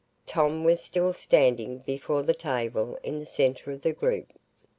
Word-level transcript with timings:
Tom 0.25 0.63
was 0.63 0.83
still 0.83 1.13
standing 1.13 1.77
before 1.85 2.23
the 2.23 2.33
table 2.33 2.97
in 3.03 3.19
the 3.19 3.25
centre 3.27 3.69
of 3.71 3.83
the 3.83 3.93
group. 3.93 4.33